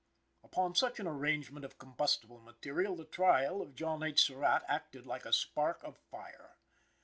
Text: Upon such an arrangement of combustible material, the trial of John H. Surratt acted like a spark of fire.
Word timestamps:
Upon 0.43 0.73
such 0.73 0.99
an 0.99 1.05
arrangement 1.05 1.63
of 1.63 1.77
combustible 1.77 2.39
material, 2.39 2.95
the 2.95 3.05
trial 3.05 3.61
of 3.61 3.75
John 3.75 4.01
H. 4.01 4.19
Surratt 4.19 4.63
acted 4.67 5.05
like 5.05 5.25
a 5.25 5.31
spark 5.31 5.83
of 5.83 5.95
fire. 6.09 6.57